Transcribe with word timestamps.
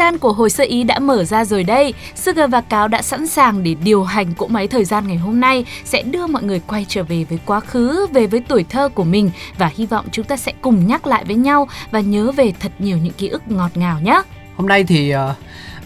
Gian 0.00 0.18
của 0.18 0.32
hồi 0.32 0.50
sơ 0.50 0.64
ý 0.64 0.84
đã 0.84 0.98
mở 0.98 1.24
ra 1.24 1.44
rồi 1.44 1.64
đây. 1.64 1.94
Sugar 2.14 2.50
và 2.50 2.60
Cáo 2.60 2.88
đã 2.88 3.02
sẵn 3.02 3.26
sàng 3.26 3.62
để 3.62 3.74
điều 3.84 4.04
hành 4.04 4.34
cỗ 4.34 4.46
máy 4.46 4.68
thời 4.68 4.84
gian 4.84 5.08
ngày 5.08 5.16
hôm 5.16 5.40
nay 5.40 5.64
sẽ 5.84 6.02
đưa 6.02 6.26
mọi 6.26 6.42
người 6.42 6.60
quay 6.66 6.86
trở 6.88 7.02
về 7.02 7.24
với 7.24 7.38
quá 7.46 7.60
khứ, 7.60 8.06
về 8.12 8.26
với 8.26 8.42
tuổi 8.48 8.64
thơ 8.68 8.88
của 8.88 9.04
mình 9.04 9.30
và 9.58 9.70
hy 9.76 9.86
vọng 9.86 10.06
chúng 10.12 10.24
ta 10.24 10.36
sẽ 10.36 10.52
cùng 10.60 10.86
nhắc 10.86 11.06
lại 11.06 11.24
với 11.24 11.36
nhau 11.36 11.68
và 11.90 12.00
nhớ 12.00 12.32
về 12.32 12.52
thật 12.60 12.72
nhiều 12.78 12.96
những 12.96 13.12
ký 13.12 13.28
ức 13.28 13.42
ngọt 13.48 13.70
ngào 13.74 14.00
nhé. 14.00 14.22
Hôm 14.60 14.68
nay 14.68 14.84
thì 14.84 15.10
ờ, 15.10 15.34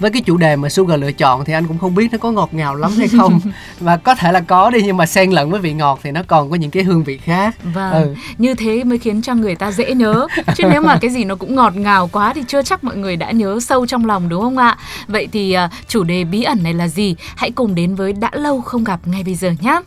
với 0.01 0.11
cái 0.11 0.23
chủ 0.23 0.37
đề 0.37 0.57
mà 0.57 0.69
Sugar 0.69 1.01
lựa 1.01 1.13
chọn 1.13 1.45
thì 1.45 1.53
anh 1.53 1.67
cũng 1.67 1.79
không 1.79 1.95
biết 1.95 2.13
nó 2.13 2.19
có 2.19 2.31
ngọt 2.31 2.49
ngào 2.55 2.75
lắm 2.75 2.93
hay 2.99 3.09
không 3.09 3.41
và 3.81 3.97
có 3.97 4.15
thể 4.15 4.33
là 4.33 4.41
có 4.41 4.71
đi 4.71 4.83
nhưng 4.83 4.97
mà 4.97 5.07
xen 5.07 5.31
lẫn 5.31 5.51
với 5.51 5.61
vị 5.61 5.73
ngọt 5.73 6.01
thì 6.03 6.11
nó 6.11 6.21
còn 6.27 6.51
có 6.51 6.57
những 6.57 6.71
cái 6.71 6.83
hương 6.83 7.05
vị 7.05 7.19
khác 7.19 7.55
Vâng, 7.75 7.93
Ừ. 7.93 8.15
như 8.39 8.55
thế 8.55 8.85
mới 8.85 8.99
khiến 8.99 9.23
cho 9.23 9.35
người 9.35 9.55
ta 9.55 9.73
dễ 9.73 9.95
nhớ. 9.95 10.27
Chứ 10.57 10.65
nếu 10.73 10.81
mà 10.83 10.99
cái 11.01 11.11
gì 11.11 11.25
nó 11.25 11.35
cũng 11.35 11.55
ngọt 11.55 11.77
ngào 11.77 12.09
quá 12.13 12.33
thì 12.35 12.43
chưa 12.49 12.63
chắc 12.63 12.85
mọi 12.85 12.97
người 12.97 13.17
đã 13.17 13.31
nhớ 13.31 13.59
sâu 13.61 13.87
trong 13.87 14.07
lòng 14.07 14.29
đúng 14.29 14.43
không 14.43 14.57
ạ? 14.59 14.77
Vậy 15.09 15.29
thì 15.33 15.53
à, 15.53 15.71
chủ 15.89 16.03
đề 16.03 16.25
bí 16.25 16.43
ẩn 16.43 16.63
này 16.63 16.75
là 16.75 16.89
gì? 16.89 17.17
Hãy 17.37 17.51
cùng 17.51 17.75
đến 17.75 17.95
với 17.95 18.13
đã 18.13 18.31
lâu 18.33 18.61
không 18.61 18.85
gặp 18.85 19.01
ngay 19.05 19.23
bây 19.23 19.35
giờ 19.35 19.51
nhé. 19.61 19.81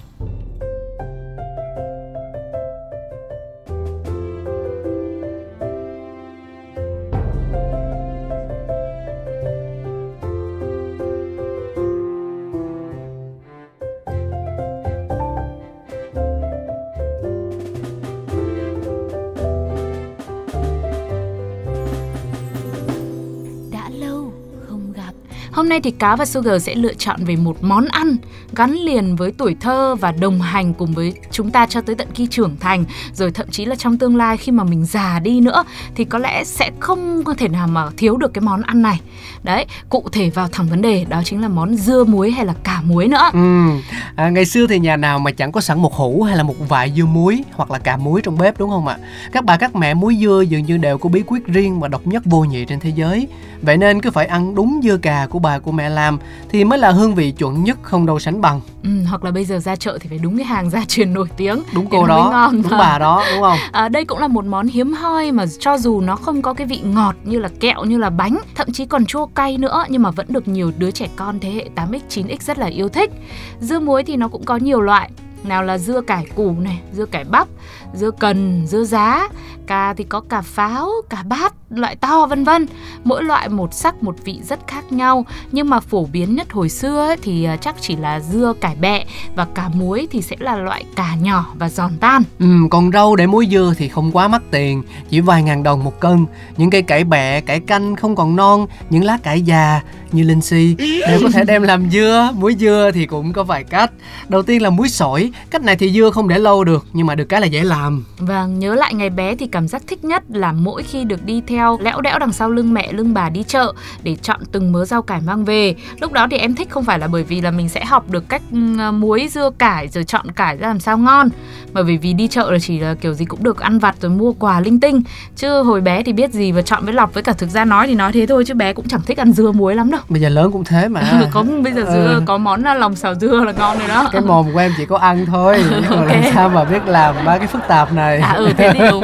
Hôm 25.58 25.70
nay 25.70 25.82
thì 25.82 25.92
Cá 25.92 26.16
và 26.16 26.26
Sugar 26.26 26.64
sẽ 26.64 26.76
lựa 26.76 26.94
chọn 26.94 27.24
về 27.26 27.36
một 27.36 27.58
món 27.62 27.86
ăn 27.86 28.18
gắn 28.56 28.72
liền 28.72 29.16
với 29.16 29.32
tuổi 29.38 29.56
thơ 29.60 29.96
và 29.96 30.12
đồng 30.12 30.42
hành 30.42 30.74
cùng 30.74 30.94
với 30.94 31.14
chúng 31.32 31.52
ta 31.52 31.66
cho 31.66 31.82
tới 31.82 31.96
tận 31.96 32.08
khi 32.14 32.28
trưởng 32.28 32.56
thành, 32.60 32.84
rồi 33.14 33.32
thậm 33.32 33.48
chí 33.52 33.66
là 33.66 33.76
trong 33.76 33.98
tương 33.98 34.16
lai 34.16 34.38
khi 34.38 34.52
mà 34.52 34.64
mình 34.64 34.86
già 34.86 35.20
đi 35.20 35.42
nữa 35.42 35.64
thì 35.96 36.06
có 36.06 36.20
lẽ 36.20 36.44
sẽ 36.44 36.72
không 36.80 37.24
có 37.24 37.34
thể 37.34 37.48
nào 37.48 37.68
mà 37.68 37.86
thiếu 37.98 38.18
được 38.18 38.34
cái 38.34 38.42
món 38.42 38.62
ăn 38.62 38.82
này. 38.82 39.00
Đấy, 39.44 39.66
cụ 39.90 40.04
thể 40.12 40.30
vào 40.30 40.48
thẳng 40.52 40.68
vấn 40.70 40.82
đề 40.82 41.06
đó 41.10 41.22
chính 41.26 41.42
là 41.42 41.48
món 41.48 41.76
dưa 41.76 42.04
muối 42.04 42.32
hay 42.32 42.46
là 42.46 42.54
cà 42.64 42.82
muối 42.86 43.08
nữa. 43.08 43.30
Ừ. 43.34 43.68
À, 44.16 44.30
ngày 44.30 44.46
xưa 44.46 44.68
thì 44.68 44.80
nhà 44.80 44.96
nào 44.96 45.20
mà 45.20 45.32
chẳng 45.32 45.52
có 45.52 45.62
sẵn 45.62 45.80
một 45.80 45.94
hũ 45.94 46.24
hay 46.24 46.38
là 46.38 46.44
một 46.44 46.56
vài 46.70 46.94
dưa 46.96 47.06
muối 47.06 47.44
hoặc 47.52 47.72
là 47.72 47.80
cà 47.80 47.98
muối 47.98 48.22
trong 48.22 48.38
bếp 48.38 48.60
đúng 48.60 48.70
không 48.70 48.88
ạ? 48.88 48.98
Các 49.32 49.46
bà 49.46 49.58
các 49.58 49.76
mẹ 49.76 49.94
muối 49.94 50.18
dưa 50.22 50.44
dường 50.50 50.66
như 50.66 50.78
đều 50.78 50.98
có 50.98 51.10
bí 51.10 51.24
quyết 51.28 51.48
riêng 51.48 51.80
và 51.80 51.88
độc 51.88 52.08
nhất 52.08 52.24
vô 52.26 52.44
nhị 52.44 52.66
trên 52.66 52.80
thế 52.80 52.90
giới. 52.96 53.28
Vậy 53.62 53.78
nên 53.78 54.02
cứ 54.02 54.12
phải 54.12 54.26
ăn 54.26 54.56
đúng 54.56 54.80
dưa 54.84 54.98
cà 54.98 55.28
của 55.30 55.40
bà 55.40 55.60
của 55.60 55.72
mẹ 55.72 55.90
làm 55.90 56.20
thì 56.50 56.64
mới 56.64 56.80
là 56.80 56.92
hương 56.92 57.16
vị 57.16 57.32
chuẩn 57.32 57.64
nhất 57.64 57.78
không 57.82 58.06
đâu 58.06 58.20
sánh 58.20 58.42
bằng. 58.42 58.62
Ừ, 58.84 58.90
hoặc 59.10 59.24
là 59.24 59.32
bây 59.32 59.46
giờ 59.46 59.60
ra 59.60 59.76
chợ 59.76 59.98
thì 60.02 60.10
phải 60.10 60.18
đúng 60.18 60.38
cái 60.38 60.46
hàng 60.46 60.70
gia 60.70 60.86
truyền 60.86 61.14
nổi 61.14 61.28
tiếng. 61.38 61.64
Đúng 61.74 61.88
cô 61.90 62.06
đó, 62.06 62.30
ngon. 62.32 62.62
đúng 62.62 62.72
bà 62.72 63.00
đó 63.00 63.24
đúng 63.34 63.42
không? 63.42 63.58
À, 63.72 63.90
đây 63.90 64.06
cũng 64.06 64.20
là 64.20 64.28
một 64.28 64.46
món 64.46 64.68
hiếm 64.68 64.94
hoi 64.94 65.32
mà 65.32 65.46
cho 65.60 65.78
dù 65.78 66.02
nó 66.02 66.16
không 66.16 66.42
có 66.42 66.54
cái 66.54 66.68
vị 66.68 66.82
ngọt 66.84 67.16
như 67.24 67.40
là 67.40 67.50
kẹo 67.60 67.84
như 67.84 67.98
là 67.98 68.10
bánh 68.10 68.38
thậm 68.56 68.72
chí 68.72 68.86
còn 68.86 69.06
chua 69.06 69.26
cay 69.26 69.58
nữa 69.58 69.86
nhưng 69.90 70.02
mà 70.02 70.12
vẫn 70.12 70.26
được 70.30 70.48
nhiều 70.48 70.72
đứa 70.78 70.92
trẻ 70.92 71.08
con 71.16 71.40
thế 71.40 71.50
hệ 71.50 71.70
8x 71.76 72.00
9x 72.10 72.38
rất 72.40 72.58
là 72.58 72.66
yêu 72.66 72.90
thích 72.90 73.12
dưa 73.60 73.80
muối 73.80 74.04
thì 74.04 74.16
nó 74.16 74.28
cũng 74.28 74.44
có 74.44 74.58
nhiều 74.58 74.82
loại 74.82 75.10
nào 75.44 75.64
là 75.64 75.78
dưa 75.78 76.02
cải 76.02 76.26
củ 76.36 76.56
này 76.60 76.80
dưa 76.94 77.06
cải 77.06 77.24
bắp 77.24 77.48
dưa 77.94 78.12
cần 78.12 78.66
dưa 78.68 78.84
giá 78.84 79.28
cà 79.68 79.94
thì 79.98 80.04
có 80.04 80.22
cà 80.30 80.42
pháo 80.42 80.90
cà 81.10 81.24
bát 81.24 81.54
loại 81.70 81.96
to 81.96 82.26
vân 82.26 82.44
vân 82.44 82.66
mỗi 83.04 83.24
loại 83.24 83.50
một 83.50 83.74
sắc 83.74 84.04
một 84.04 84.16
vị 84.24 84.40
rất 84.50 84.60
khác 84.68 84.92
nhau 84.92 85.26
nhưng 85.52 85.70
mà 85.70 85.80
phổ 85.80 86.06
biến 86.06 86.36
nhất 86.36 86.52
hồi 86.54 86.70
xưa 86.70 87.08
ấy, 87.08 87.18
thì 87.22 87.44
à, 87.44 87.58
chắc 87.58 87.76
chỉ 87.82 87.96
là 87.96 88.20
dưa 88.20 88.54
cải 88.62 88.76
bẹ 88.76 89.06
và 89.36 89.48
cà 89.56 89.70
muối 89.74 90.08
thì 90.12 90.22
sẽ 90.22 90.36
là 90.40 90.56
loại 90.56 90.86
cà 90.96 91.16
nhỏ 91.16 91.54
và 91.56 91.70
giòn 91.70 91.92
tan 92.00 92.24
Ừ, 92.40 92.46
còn 92.72 92.92
rau 92.92 93.16
để 93.16 93.28
muối 93.28 93.48
dưa 93.52 93.74
thì 93.78 93.88
không 93.88 94.12
quá 94.12 94.28
mắc 94.28 94.42
tiền, 94.52 94.84
chỉ 95.10 95.20
vài 95.20 95.44
ngàn 95.44 95.64
đồng 95.64 95.84
một 95.84 96.00
cân. 96.00 96.26
Những 96.58 96.70
cây 96.70 96.82
cải 96.82 97.04
bẹ, 97.04 97.42
cải 97.42 97.60
canh 97.60 97.96
không 97.96 98.16
còn 98.16 98.36
non, 98.36 98.68
những 98.90 99.04
lá 99.04 99.18
cải 99.24 99.42
già 99.42 99.82
như 100.12 100.24
linh 100.24 100.42
si 100.42 100.76
đều 100.80 101.20
có 101.24 101.30
thể 101.34 101.44
đem 101.44 101.64
làm 101.64 101.90
dưa. 101.92 102.30
Muối 102.36 102.56
dưa 102.60 102.92
thì 102.94 103.06
cũng 103.06 103.34
có 103.34 103.44
vài 103.44 103.64
cách. 103.64 103.92
Đầu 104.28 104.44
tiên 104.44 104.62
là 104.62 104.70
muối 104.70 104.90
sỏi, 104.90 105.27
cách 105.50 105.62
này 105.64 105.76
thì 105.76 105.92
dưa 105.92 106.10
không 106.12 106.28
để 106.28 106.40
lâu 106.40 106.64
được 106.64 106.86
nhưng 106.94 107.08
mà 107.08 107.16
được 107.16 107.26
cái 107.30 107.42
là 107.42 107.48
dễ 107.48 107.64
làm. 107.64 108.04
Vâng, 108.20 108.60
nhớ 108.60 108.76
lại 108.76 108.94
ngày 108.94 109.10
bé 109.10 109.36
thì 109.36 109.48
cảm 109.48 109.68
giác 109.68 109.82
thích 109.88 110.04
nhất 110.06 110.24
là 110.30 110.52
mỗi 110.52 110.84
khi 110.84 111.04
được 111.04 111.26
đi 111.26 111.42
theo 111.48 111.78
lẽo 111.82 112.02
đẽo 112.02 112.20
đằng 112.20 112.34
sau 112.34 112.50
lưng 112.50 112.74
mẹ 112.74 112.92
lưng 112.94 113.14
bà 113.14 113.30
đi 113.30 113.44
chợ 113.48 113.74
để 114.04 114.16
chọn 114.22 114.40
từng 114.52 114.72
mớ 114.72 114.86
rau 114.86 115.02
cải 115.02 115.22
mang 115.22 115.46
về. 115.46 115.76
Lúc 116.02 116.12
đó 116.12 116.28
thì 116.32 116.38
em 116.38 116.56
thích 116.56 116.70
không 116.70 116.84
phải 116.84 117.00
là 117.00 117.08
bởi 117.08 117.24
vì 117.24 117.42
là 117.42 117.52
mình 117.52 117.70
sẽ 117.70 117.86
học 117.86 118.10
được 118.10 118.30
cách 118.30 118.42
ừ, 118.52 118.58
muối 118.92 119.28
dưa 119.32 119.50
cải 119.58 119.88
rồi 119.88 120.04
chọn 120.04 120.32
cải 120.32 120.58
ra 120.58 120.68
làm 120.68 120.80
sao 120.80 120.98
ngon 120.98 121.30
mà 121.74 121.84
bởi 121.84 121.98
vì 121.98 122.14
đi 122.14 122.28
chợ 122.28 122.52
là 122.52 122.60
chỉ 122.60 122.80
là 122.80 122.94
kiểu 122.94 123.14
gì 123.14 123.26
cũng 123.26 123.44
được 123.44 123.60
ăn 123.60 123.80
vặt 123.80 123.96
rồi 124.02 124.12
mua 124.12 124.34
quà 124.34 124.60
linh 124.60 124.80
tinh 124.80 125.02
chứ 125.36 125.62
hồi 125.62 125.82
bé 125.82 126.04
thì 126.04 126.14
biết 126.14 126.32
gì 126.34 126.52
và 126.52 126.62
chọn 126.62 126.86
với 126.86 126.94
lọc 126.94 127.14
với 127.14 127.24
cả 127.24 127.34
thực 127.34 127.50
ra 127.50 127.66
nói 127.66 127.88
thì 127.88 127.96
nói 127.96 128.12
thế 128.12 128.26
thôi 128.26 128.44
chứ 128.48 128.54
bé 128.54 128.74
cũng 128.74 128.88
chẳng 128.88 129.02
thích 129.06 129.18
ăn 129.18 129.32
dưa 129.34 129.52
muối 129.52 129.76
lắm 129.76 129.92
đâu 129.92 130.02
Bây 130.10 130.22
giờ 130.22 130.30
lớn 130.30 130.52
cũng 130.52 130.64
thế 130.64 130.88
mà. 130.88 131.02
có 131.32 131.44
bây 131.64 131.74
giờ 131.74 131.82
Ừ. 131.88 131.94
dưa 131.94 132.22
có 132.26 132.38
món 132.38 132.64
là 132.64 132.74
lòng 132.74 132.96
xào 132.96 133.16
dưa 133.16 133.44
là 133.44 133.52
ngon 133.52 133.80
rồi 133.80 133.88
đó 133.88 134.10
Cái 134.12 134.22
mồm 134.22 134.54
của 134.54 134.60
em 134.60 134.72
chỉ 134.78 134.86
có 134.86 134.98
ăn 134.98 135.17
thôi, 135.26 135.64
nhưng 135.72 136.00
mà 136.00 136.06
làm 136.06 136.24
sao 136.34 136.50
mà 136.50 136.64
biết 136.64 136.86
làm 136.86 137.16
ba 137.26 137.38
cái 137.38 137.48
phức 137.48 137.62
tạp 137.68 137.94
này. 137.94 138.20
à 138.20 138.34
ừ 138.34 138.54
thế 138.58 138.74
thì 138.74 138.80
đúng 138.92 139.04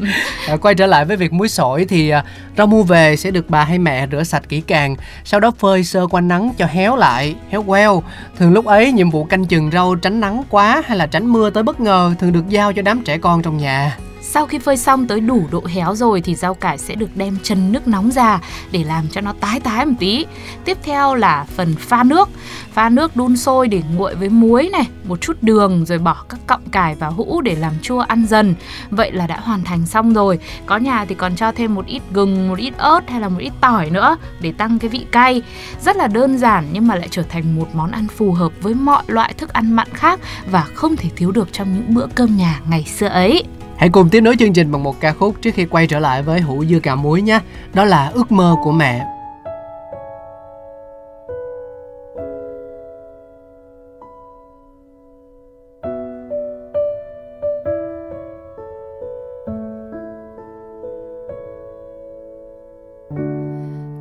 quay 0.60 0.74
trở 0.74 0.86
lại 0.86 1.04
với 1.04 1.16
việc 1.16 1.32
muối 1.32 1.48
sỏi 1.48 1.84
thì 1.84 2.10
à, 2.10 2.24
rau 2.58 2.66
mua 2.66 2.82
về 2.82 3.16
sẽ 3.16 3.30
được 3.30 3.50
bà 3.50 3.64
hay 3.64 3.78
mẹ 3.78 4.06
rửa 4.12 4.22
sạch 4.22 4.42
kỹ 4.48 4.60
càng, 4.60 4.96
sau 5.24 5.40
đó 5.40 5.50
phơi 5.58 5.84
sơ 5.84 6.06
qua 6.06 6.20
nắng 6.20 6.50
cho 6.58 6.66
héo 6.66 6.96
lại, 6.96 7.34
héo 7.50 7.62
queo. 7.62 8.02
Thường 8.38 8.52
lúc 8.52 8.64
ấy 8.66 8.92
nhiệm 8.92 9.10
vụ 9.10 9.24
canh 9.24 9.46
chừng 9.46 9.70
rau 9.70 9.94
tránh 9.94 10.20
nắng 10.20 10.42
quá 10.50 10.82
hay 10.86 10.98
là 10.98 11.06
tránh 11.06 11.32
mưa 11.32 11.50
tới 11.50 11.62
bất 11.62 11.80
ngờ 11.80 12.14
thường 12.18 12.32
được 12.32 12.48
giao 12.48 12.72
cho 12.72 12.82
đám 12.82 13.02
trẻ 13.04 13.18
con 13.18 13.42
trong 13.42 13.58
nhà. 13.58 13.96
Sau 14.22 14.46
khi 14.46 14.58
phơi 14.58 14.76
xong 14.76 15.06
tới 15.06 15.20
đủ 15.20 15.46
độ 15.50 15.64
héo 15.66 15.94
rồi 15.94 16.20
thì 16.20 16.34
rau 16.34 16.54
cải 16.54 16.78
sẽ 16.78 16.94
được 16.94 17.16
đem 17.16 17.38
chân 17.42 17.72
nước 17.72 17.88
nóng 17.88 18.10
ra 18.10 18.40
để 18.72 18.84
làm 18.84 19.08
cho 19.08 19.20
nó 19.20 19.34
tái 19.40 19.60
tái 19.60 19.86
một 19.86 19.92
tí. 19.98 20.26
Tiếp 20.64 20.78
theo 20.82 21.14
là 21.14 21.46
phần 21.56 21.74
pha 21.78 22.02
nước. 22.02 22.28
Pha 22.72 22.88
nước 22.88 23.16
đun 23.16 23.36
sôi 23.36 23.68
để 23.68 23.82
nguội 23.96 24.14
với 24.14 24.28
muối 24.28 24.68
này, 24.72 24.88
một 25.04 25.20
chút 25.20 25.36
đường 25.42 25.84
rồi 25.86 25.98
bỏ 25.98 26.24
các 26.28 26.40
cọng 26.46 26.68
cải 26.68 26.94
vào 26.94 27.12
hũ 27.12 27.40
để 27.40 27.56
làm 27.56 27.72
chua 27.82 27.98
ăn 27.98 28.26
dần. 28.26 28.54
Vậy 28.90 29.12
là 29.12 29.26
đã 29.26 29.40
hoàn 29.40 29.64
thành 29.64 29.86
xong 29.86 30.12
rồi. 30.12 30.38
Có 30.66 30.76
nhà 30.76 31.04
thì 31.04 31.14
còn 31.14 31.36
cho 31.36 31.52
thêm 31.52 31.74
một 31.74 31.86
ít 31.86 32.02
gừng, 32.12 32.48
một 32.48 32.58
ít 32.58 32.74
ớt 32.78 33.10
hay 33.10 33.20
là 33.20 33.28
một 33.28 33.38
ít 33.40 33.52
tỏi 33.60 33.90
nữa 33.90 34.16
để 34.40 34.52
tăng 34.52 34.78
cái 34.78 34.88
vị 34.88 35.06
cay. 35.12 35.42
Rất 35.80 35.96
là 35.96 36.06
đơn 36.06 36.38
giản 36.38 36.68
nhưng 36.72 36.88
mà 36.88 36.94
lại 36.94 37.08
trở 37.10 37.22
thành 37.22 37.56
một 37.56 37.68
món 37.74 37.90
ăn 37.90 38.06
phù 38.16 38.32
hợp 38.32 38.52
với 38.60 38.74
mọi 38.74 39.02
loại 39.06 39.34
thức 39.34 39.52
ăn 39.52 39.72
mặn 39.72 39.88
khác 39.92 40.20
và 40.50 40.62
không 40.74 40.96
thể 40.96 41.08
thiếu 41.16 41.30
được 41.30 41.52
trong 41.52 41.74
những 41.74 41.94
bữa 41.94 42.06
cơm 42.14 42.36
nhà 42.36 42.60
ngày 42.70 42.84
xưa 42.84 43.06
ấy. 43.06 43.44
Hãy 43.80 43.88
cùng 43.88 44.08
tiếp 44.08 44.20
nối 44.20 44.36
chương 44.36 44.52
trình 44.52 44.72
bằng 44.72 44.82
một 44.82 45.00
ca 45.00 45.12
khúc 45.12 45.34
trước 45.42 45.50
khi 45.54 45.64
quay 45.64 45.86
trở 45.86 45.98
lại 45.98 46.22
với 46.22 46.40
hũ 46.40 46.64
dưa 46.64 46.78
cà 46.78 46.94
muối 46.94 47.22
nhé. 47.22 47.40
Đó 47.74 47.84
là 47.84 48.08
ước 48.14 48.32
mơ 48.32 48.56
của 48.62 48.72
mẹ. 48.72 49.06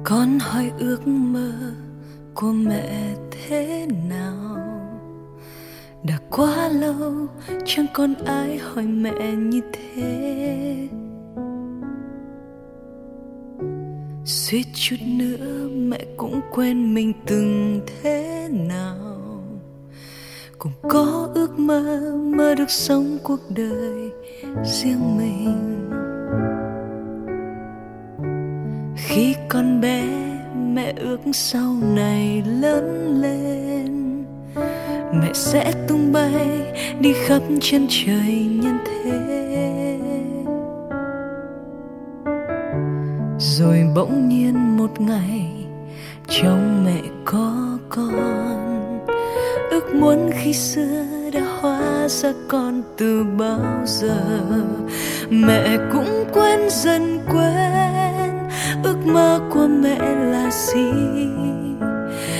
con 0.04 0.40
hỏi 0.40 0.72
ước 0.80 1.08
mơ 1.08 1.52
của 2.34 2.52
mẹ 2.52 3.16
thế 3.32 3.88
nào 4.10 4.59
quá 6.40 6.70
lâu, 6.70 7.28
chẳng 7.66 7.86
còn 7.94 8.14
ai 8.26 8.58
hỏi 8.58 8.86
mẹ 8.86 9.36
như 9.36 9.62
thế. 9.74 10.88
Suýt 14.26 14.64
chút 14.74 14.96
nữa 15.06 15.68
mẹ 15.72 16.00
cũng 16.18 16.42
quên 16.52 16.94
mình 16.94 17.14
từng 17.26 17.82
thế 17.88 18.48
nào. 18.52 19.44
Cũng 20.58 20.72
có 20.90 21.30
ước 21.34 21.60
mơ 21.60 22.14
mơ 22.38 22.56
được 22.56 22.70
sống 22.70 23.18
cuộc 23.24 23.40
đời 23.56 24.12
riêng 24.64 25.18
mình. 25.18 25.90
Khi 28.96 29.36
con 29.50 29.82
bé 29.82 30.04
mẹ 30.74 30.94
ước 30.98 31.20
sau 31.34 31.76
này 31.96 32.44
lớn 32.62 33.18
lên 33.22 33.59
lại 35.30 35.36
sẽ 35.36 35.72
tung 35.88 36.12
bay 36.12 36.74
đi 37.00 37.14
khắp 37.14 37.42
chân 37.62 37.88
trời 37.90 38.48
nhân 38.62 38.78
thế. 38.86 40.00
Rồi 43.40 43.84
bỗng 43.96 44.30
nhiên 44.30 44.78
một 44.78 45.02
ngày, 45.02 45.52
trong 46.28 46.86
mẹ 46.86 47.02
có 47.26 47.78
con, 47.90 49.00
ước 49.72 49.94
muốn 49.94 50.30
khi 50.34 50.54
xưa 50.54 51.06
đã 51.34 51.42
hóa 51.62 52.08
ra 52.08 52.34
con 52.48 52.82
từ 52.98 53.24
bao 53.38 53.86
giờ. 53.86 54.42
Mẹ 55.30 55.78
cũng 55.94 56.26
quên 56.34 56.60
dần 56.70 57.20
quên 57.32 58.50
ước 58.84 58.98
mơ 59.06 59.40
của 59.54 59.68
mẹ 59.68 60.00
là 60.16 60.50
gì? 60.52 60.92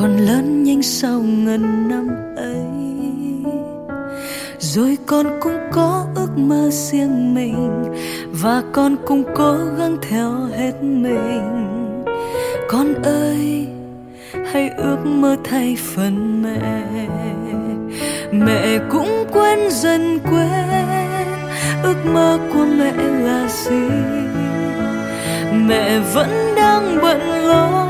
Con 0.00 0.16
lớn 0.16 0.62
nhanh 0.64 0.82
sau 0.82 1.20
ngần 1.20 1.88
năm 1.88 2.08
ấy. 2.36 2.64
Rồi 4.58 4.98
con 5.06 5.26
cũng 5.40 5.58
có 5.72 6.06
ước 6.14 6.38
mơ 6.38 6.68
riêng 6.70 7.34
mình, 7.34 7.84
và 8.32 8.62
con 8.72 8.96
cũng 9.06 9.24
cố 9.34 9.56
gắng 9.78 9.96
theo 10.10 10.30
hết 10.56 10.72
mình. 10.82 11.84
Con 12.68 13.02
ơi, 13.02 13.66
hãy 14.52 14.70
ước 14.76 14.98
mơ 15.04 15.36
thay 15.44 15.76
phần 15.94 16.42
mẹ. 16.42 16.82
Mẹ 18.32 18.78
cũng 18.90 19.24
quên 19.32 19.58
dần 19.70 20.18
quên 20.30 20.86
ước 21.82 22.06
mơ 22.12 22.38
của 22.52 22.66
mẹ 22.78 22.92
là 22.96 23.48
gì? 23.48 23.88
Mẹ 25.52 25.98
vẫn 26.14 26.54
đang 26.56 26.98
bận 27.02 27.20
lo 27.20 27.89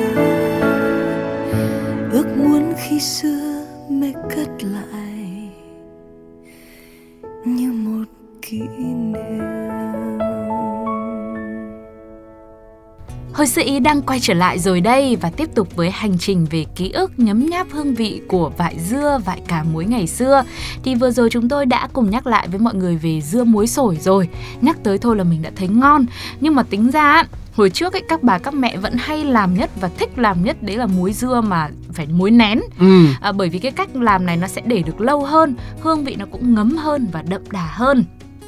Hồi 13.41 13.47
sự 13.47 13.61
ý 13.65 13.79
đang 13.79 14.01
quay 14.01 14.19
trở 14.19 14.33
lại 14.33 14.59
rồi 14.59 14.81
đây 14.81 15.15
và 15.15 15.29
tiếp 15.29 15.49
tục 15.55 15.75
với 15.75 15.91
hành 15.91 16.17
trình 16.17 16.47
về 16.51 16.65
ký 16.75 16.91
ức 16.91 17.11
nhấm 17.17 17.45
nháp 17.45 17.67
hương 17.71 17.95
vị 17.95 18.21
của 18.27 18.51
vải 18.57 18.75
dưa, 18.79 19.19
vải 19.25 19.41
cà 19.47 19.63
muối 19.63 19.85
ngày 19.85 20.07
xưa. 20.07 20.43
Thì 20.83 20.95
vừa 20.95 21.11
rồi 21.11 21.29
chúng 21.29 21.49
tôi 21.49 21.65
đã 21.65 21.87
cùng 21.93 22.09
nhắc 22.09 22.27
lại 22.27 22.47
với 22.47 22.59
mọi 22.59 22.75
người 22.75 22.95
về 22.95 23.21
dưa 23.21 23.43
muối 23.43 23.67
sổi 23.67 23.97
rồi. 24.01 24.29
Nhắc 24.61 24.77
tới 24.83 24.97
thôi 24.97 25.15
là 25.15 25.23
mình 25.23 25.41
đã 25.41 25.51
thấy 25.55 25.67
ngon. 25.67 26.05
Nhưng 26.39 26.55
mà 26.55 26.63
tính 26.63 26.91
ra 26.91 27.23
hồi 27.55 27.69
trước 27.69 27.93
ấy 27.93 28.01
các 28.09 28.23
bà 28.23 28.37
các 28.37 28.53
mẹ 28.53 28.77
vẫn 28.77 28.93
hay 28.97 29.23
làm 29.23 29.53
nhất 29.53 29.69
và 29.81 29.89
thích 29.97 30.09
làm 30.15 30.43
nhất 30.43 30.63
đấy 30.63 30.77
là 30.77 30.85
muối 30.85 31.13
dưa 31.13 31.41
mà 31.41 31.69
phải 31.93 32.07
muối 32.07 32.31
nén 32.31 32.59
ừ 32.79 33.05
à, 33.21 33.31
bởi 33.31 33.49
vì 33.49 33.59
cái 33.59 33.71
cách 33.71 33.95
làm 33.95 34.25
này 34.25 34.37
nó 34.37 34.47
sẽ 34.47 34.61
để 34.65 34.81
được 34.81 35.01
lâu 35.01 35.25
hơn 35.25 35.55
hương 35.79 36.03
vị 36.03 36.15
nó 36.15 36.25
cũng 36.31 36.55
ngấm 36.55 36.77
hơn 36.77 37.07
và 37.11 37.21
đậm 37.21 37.41
đà 37.51 37.69
hơn 37.71 38.05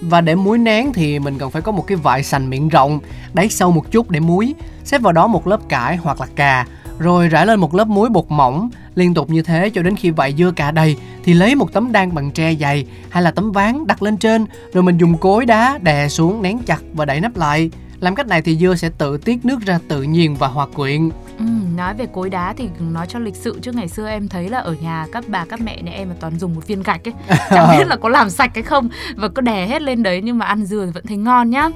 và 0.09 0.21
để 0.21 0.35
muối 0.35 0.57
nén 0.57 0.93
thì 0.93 1.19
mình 1.19 1.37
cần 1.37 1.51
phải 1.51 1.61
có 1.61 1.71
một 1.71 1.87
cái 1.87 1.97
vại 1.97 2.23
sành 2.23 2.49
miệng 2.49 2.69
rộng, 2.69 2.99
đáy 3.33 3.49
sâu 3.49 3.71
một 3.71 3.91
chút 3.91 4.11
để 4.11 4.19
muối, 4.19 4.55
xếp 4.83 5.01
vào 5.01 5.13
đó 5.13 5.27
một 5.27 5.47
lớp 5.47 5.69
cải 5.69 5.97
hoặc 5.97 6.21
là 6.21 6.27
cà, 6.35 6.65
rồi 6.99 7.27
rải 7.27 7.45
lên 7.45 7.59
một 7.59 7.75
lớp 7.75 7.87
muối 7.87 8.09
bột 8.09 8.25
mỏng, 8.29 8.69
liên 8.95 9.13
tục 9.13 9.29
như 9.29 9.41
thế 9.41 9.69
cho 9.69 9.81
đến 9.81 9.95
khi 9.95 10.09
vại 10.09 10.33
dưa 10.37 10.51
cà 10.51 10.71
đầy 10.71 10.95
thì 11.23 11.33
lấy 11.33 11.55
một 11.55 11.73
tấm 11.73 11.91
đan 11.91 12.15
bằng 12.15 12.31
tre 12.31 12.55
dày 12.55 12.85
hay 13.09 13.23
là 13.23 13.31
tấm 13.31 13.51
ván 13.51 13.87
đặt 13.87 14.03
lên 14.03 14.17
trên, 14.17 14.45
rồi 14.73 14.83
mình 14.83 14.97
dùng 14.97 15.17
cối 15.17 15.45
đá 15.45 15.79
đè 15.81 16.09
xuống 16.09 16.41
nén 16.41 16.59
chặt 16.59 16.81
và 16.93 17.05
đậy 17.05 17.21
nắp 17.21 17.37
lại. 17.37 17.71
Làm 18.03 18.15
cách 18.15 18.27
này 18.27 18.41
thì 18.41 18.55
dưa 18.55 18.75
sẽ 18.75 18.89
tự 18.97 19.17
tiết 19.17 19.45
nước 19.45 19.59
ra 19.65 19.79
tự 19.87 20.03
nhiên 20.03 20.35
và 20.35 20.47
hòa 20.47 20.67
quyện. 20.75 21.09
Ừ, 21.39 21.45
nói 21.75 21.93
về 21.93 22.05
cối 22.13 22.29
đá 22.29 22.53
thì 22.57 22.69
nói 22.79 23.05
cho 23.09 23.19
lịch 23.19 23.35
sự 23.35 23.59
chứ 23.61 23.71
ngày 23.71 23.87
xưa 23.87 24.09
em 24.09 24.27
thấy 24.27 24.49
là 24.49 24.59
ở 24.59 24.75
nhà 24.81 25.07
các 25.11 25.23
bà 25.27 25.45
các 25.45 25.61
mẹ 25.61 25.81
nhà 25.81 25.91
em 25.91 26.09
là 26.09 26.15
toàn 26.19 26.39
dùng 26.39 26.55
một 26.55 26.67
viên 26.67 26.83
gạch 26.83 27.07
ấy 27.07 27.13
chẳng 27.49 27.77
biết 27.77 27.87
là 27.87 27.95
có 27.95 28.09
làm 28.09 28.29
sạch 28.29 28.51
hay 28.53 28.63
không 28.63 28.89
và 29.15 29.27
có 29.27 29.41
đè 29.41 29.67
hết 29.67 29.81
lên 29.81 30.03
đấy 30.03 30.21
nhưng 30.23 30.37
mà 30.37 30.45
ăn 30.45 30.65
dưa 30.65 30.85
thì 30.85 30.91
vẫn 30.91 31.05
thấy 31.07 31.17
ngon 31.17 31.49
nhá 31.49 31.69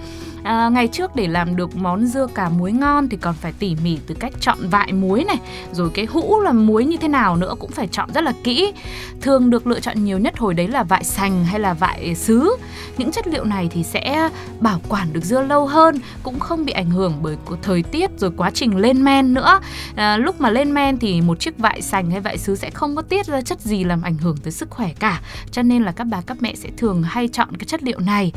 à, 0.48 0.70
ngày 0.70 0.88
trước 0.88 1.16
để 1.16 1.28
làm 1.28 1.56
được 1.56 1.76
món 1.76 2.06
dưa 2.06 2.28
cà 2.36 2.50
muối 2.50 2.72
ngon 2.72 3.10
thì 3.10 3.18
còn 3.18 3.34
phải 3.34 3.54
tỉ 3.60 3.76
mỉ 3.84 3.98
từ 4.08 4.16
cách 4.20 4.34
chọn 4.40 4.58
vại 4.70 4.94
muối 4.94 5.24
này 5.24 5.38
rồi 5.72 5.90
cái 5.94 6.06
hũ 6.06 6.40
làm 6.40 6.68
muối 6.68 6.86
như 6.86 6.98
thế 6.98 7.08
nào 7.08 7.36
nữa 7.36 7.56
cũng 7.60 7.72
phải 7.72 7.88
chọn 7.88 8.10
rất 8.14 8.24
là 8.24 8.34
kỹ. 8.44 8.74
Thường 9.22 9.50
được 9.50 9.68
lựa 9.68 9.80
chọn 9.80 10.04
nhiều 10.04 10.18
nhất 10.18 10.38
hồi 10.38 10.54
đấy 10.54 10.68
là 10.68 10.84
vại 10.84 11.04
sành 11.04 11.46
hay 11.46 11.60
là 11.60 11.74
vại 11.74 12.16
sứ 12.16 12.58
những 12.98 13.12
chất 13.12 13.28
liệu 13.28 13.44
này 13.44 13.70
thì 13.72 13.84
sẽ 13.84 14.30
bảo 14.60 14.82
quản 14.90 15.14
được 15.14 15.24
dưa 15.24 15.42
lâu 15.42 15.68
hơn 15.68 16.00
cũng 16.24 16.40
không 16.40 16.66
bị 16.66 16.74
ảnh 16.74 16.90
hưởng 16.90 17.14
bởi 17.22 17.38
thời 17.62 17.84
tiết 17.84 18.12
rồi 18.18 18.32
quá 18.38 18.52
trình 18.52 18.78
lên 18.78 19.04
men 19.04 19.34
nữa. 19.34 19.60
À, 19.96 20.18
lúc 20.18 20.42
mà 20.42 20.50
lên 20.50 20.74
men 20.74 20.98
thì 20.98 21.22
một 21.22 21.40
chiếc 21.40 21.58
vại 21.58 21.82
sành 21.82 22.12
hay 22.12 22.20
vại 22.20 22.38
sứ 22.38 22.56
sẽ 22.56 22.70
không 22.70 22.96
có 22.96 23.02
tiết 23.02 23.26
ra 23.26 23.42
chất 23.42 23.62
gì 23.62 23.84
làm 23.84 24.02
ảnh 24.02 24.18
hưởng 24.18 24.38
tới 24.38 24.52
sức 24.52 24.70
khỏe 24.70 24.90
cả. 25.00 25.22
Cho 25.52 25.62
nên 25.62 25.84
là 25.84 25.92
các 25.92 26.04
bà 26.04 26.22
các 26.22 26.38
mẹ 26.40 26.56
sẽ 26.56 26.70
thường 26.78 27.04
hay 27.04 27.28
chọn 27.28 27.58
cái 27.58 27.66
chất 27.66 27.84
liệu 27.84 28.00
này. 28.00 28.32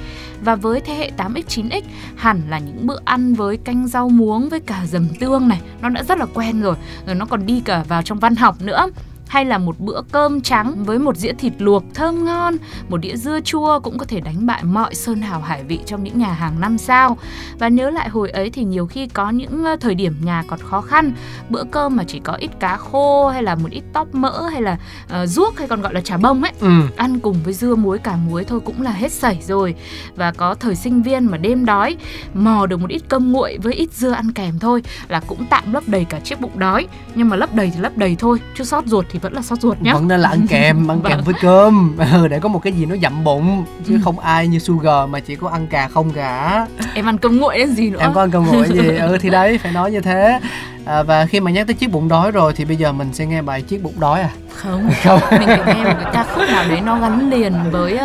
Và 0.44 0.54
với 0.54 0.80
thế 0.80 0.94
hệ 0.94 1.10
8x 1.16 1.42
9x 1.48 1.82
hẳn 2.16 2.42
là 2.48 2.58
những 2.58 2.86
bữa 2.86 2.98
ăn 3.04 3.34
với 3.34 3.56
canh 3.56 3.88
rau 3.88 4.08
muống 4.08 4.48
với 4.48 4.60
cả 4.60 4.86
dầm 4.86 5.08
tương 5.20 5.48
này, 5.48 5.60
nó 5.80 5.88
đã 5.88 6.02
rất 6.02 6.18
là 6.18 6.26
quen 6.34 6.60
rồi. 6.62 6.76
Rồi 7.06 7.14
nó 7.14 7.24
còn 7.26 7.46
đi 7.46 7.62
cả 7.64 7.84
vào 7.88 8.02
trong 8.02 8.18
văn 8.18 8.36
học 8.36 8.56
nữa 8.62 8.86
hay 9.30 9.44
là 9.44 9.58
một 9.58 9.80
bữa 9.80 10.00
cơm 10.12 10.40
trắng 10.40 10.84
với 10.84 10.98
một 10.98 11.16
dĩa 11.16 11.32
thịt 11.32 11.52
luộc 11.58 11.84
thơm 11.94 12.24
ngon, 12.24 12.56
một 12.88 12.96
đĩa 12.96 13.16
dưa 13.16 13.40
chua 13.40 13.80
cũng 13.80 13.98
có 13.98 14.04
thể 14.04 14.20
đánh 14.20 14.46
bại 14.46 14.64
mọi 14.64 14.94
sơn 14.94 15.22
hào 15.22 15.40
hải 15.40 15.64
vị 15.64 15.80
trong 15.86 16.04
những 16.04 16.18
nhà 16.18 16.32
hàng 16.32 16.60
năm 16.60 16.78
sao. 16.78 17.18
Và 17.58 17.68
nhớ 17.68 17.90
lại 17.90 18.08
hồi 18.08 18.30
ấy 18.30 18.50
thì 18.50 18.64
nhiều 18.64 18.86
khi 18.86 19.06
có 19.06 19.30
những 19.30 19.64
thời 19.80 19.94
điểm 19.94 20.14
nhà 20.22 20.44
còn 20.46 20.58
khó 20.62 20.80
khăn, 20.80 21.12
bữa 21.48 21.64
cơm 21.70 21.96
mà 21.96 22.04
chỉ 22.04 22.20
có 22.24 22.32
ít 22.32 22.50
cá 22.60 22.76
khô 22.76 23.28
hay 23.28 23.42
là 23.42 23.54
một 23.54 23.70
ít 23.70 23.82
tóp 23.92 24.14
mỡ 24.14 24.48
hay 24.48 24.62
là 24.62 24.78
uh, 25.04 25.28
ruốc 25.28 25.58
hay 25.58 25.68
còn 25.68 25.80
gọi 25.80 25.94
là 25.94 26.00
chả 26.00 26.16
bông 26.16 26.42
ấy, 26.42 26.52
ừ. 26.60 26.80
ăn 26.96 27.18
cùng 27.18 27.36
với 27.44 27.54
dưa 27.54 27.74
muối 27.74 27.98
cả 27.98 28.16
muối 28.16 28.44
thôi 28.44 28.60
cũng 28.64 28.82
là 28.82 28.90
hết 28.90 29.12
sảy 29.12 29.38
rồi. 29.46 29.74
Và 30.16 30.32
có 30.32 30.54
thời 30.54 30.74
sinh 30.74 31.02
viên 31.02 31.24
mà 31.24 31.36
đêm 31.36 31.64
đói 31.64 31.96
mò 32.34 32.66
được 32.66 32.80
một 32.80 32.90
ít 32.90 33.02
cơm 33.08 33.32
nguội 33.32 33.58
với 33.62 33.74
ít 33.74 33.92
dưa 33.92 34.10
ăn 34.10 34.32
kèm 34.32 34.58
thôi 34.58 34.82
là 35.08 35.20
cũng 35.20 35.46
tạm 35.50 35.72
lấp 35.72 35.82
đầy 35.86 36.04
cả 36.04 36.20
chiếc 36.20 36.40
bụng 36.40 36.58
đói. 36.58 36.86
Nhưng 37.14 37.28
mà 37.28 37.36
lấp 37.36 37.54
đầy 37.54 37.70
thì 37.74 37.80
lấp 37.80 37.96
đầy 37.96 38.16
thôi, 38.18 38.38
chứ 38.54 38.64
sót 38.64 38.86
ruột 38.86 39.06
thì 39.10 39.19
vẫn 39.22 39.32
là 39.32 39.42
sót 39.42 39.60
ruột 39.60 39.82
nhá. 39.82 39.94
vẫn 39.94 40.08
nên 40.08 40.20
là 40.20 40.28
ăn 40.28 40.46
kèm 40.46 40.88
ăn 40.90 41.00
kèm 41.08 41.16
Vâng. 41.16 41.24
với 41.24 41.34
cơm 41.40 41.96
ừ, 42.12 42.28
để 42.28 42.38
có 42.40 42.48
một 42.48 42.58
cái 42.58 42.72
gì 42.72 42.86
nó 42.86 42.96
dặm 43.02 43.24
bụng 43.24 43.64
chứ 43.86 43.94
Ừ. 43.94 44.00
không 44.04 44.18
ai 44.18 44.48
như 44.48 44.58
sugar 44.58 45.08
mà 45.10 45.20
chỉ 45.20 45.36
có 45.36 45.48
ăn 45.48 45.66
cà 45.66 45.88
không 45.88 46.10
cả 46.12 46.66
Em 46.94 47.06
ăn 47.08 47.18
cơm 47.18 47.36
nguội 47.36 47.58
đến 47.58 47.70
gì 47.74 47.90
nữa? 47.90 47.98
em 48.00 48.12
có 48.14 48.20
ăn 48.20 48.30
cơm 48.30 48.46
nguội 48.46 48.68
gì 48.68 48.96
ừ 48.96 49.18
thì 49.20 49.30
đấy 49.30 49.58
phải 49.58 49.72
nói 49.72 49.90
như 49.92 50.00
thế 50.00 50.40
à, 50.84 51.02
và 51.02 51.26
khi 51.26 51.40
mà 51.40 51.50
nhắc 51.50 51.66
tới 51.66 51.74
chiếc 51.74 51.92
bụng 51.92 52.08
đói 52.08 52.30
rồi 52.30 52.52
thì 52.56 52.64
bây 52.64 52.76
giờ 52.76 52.92
mình 52.92 53.12
sẽ 53.12 53.26
nghe 53.26 53.42
bài 53.42 53.62
chiếc 53.62 53.82
bụng 53.82 54.00
đói 54.00 54.20
à 54.22 54.30
không 54.54 54.90
không 55.04 55.20
mình 55.30 55.48
phải 55.48 55.74
nghe 55.74 55.84
một 55.84 55.94
cái 56.02 56.10
ca 56.12 56.24
khúc 56.34 56.44
nào 56.48 56.64
đấy 56.68 56.80
nó 56.80 56.98
gắn 57.00 57.30
liền 57.30 57.52
với 57.70 57.98